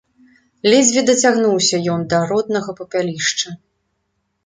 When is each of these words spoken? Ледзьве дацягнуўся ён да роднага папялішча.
Ледзьве 0.73 1.01
дацягнуўся 1.09 1.83
ён 1.97 2.01
да 2.15 2.25
роднага 2.35 2.71
папялішча. 2.83 3.49